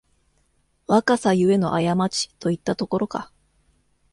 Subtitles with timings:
[0.87, 3.31] 若さゆえのあやまちといったところか